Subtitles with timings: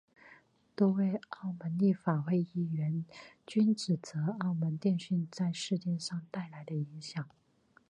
[0.75, 3.05] 多位澳门立法会议员
[3.45, 7.29] 均指责澳门电讯在事件上带来的影响。